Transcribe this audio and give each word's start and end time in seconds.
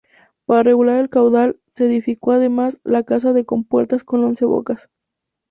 Para 0.47 0.63
regular 0.63 0.97
el 0.99 1.09
caudal 1.11 1.59
se 1.73 1.85
edificó 1.85 2.31
además, 2.31 2.79
la 2.83 3.03
Casa 3.03 3.33
de 3.33 3.45
Compuertas 3.45 4.03
con 4.03 4.23
once 4.23 4.45
bocas. 4.45 4.89